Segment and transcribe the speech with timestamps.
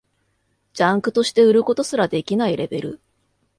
[0.73, 2.99] ジャンクとして売ることすらできないレベル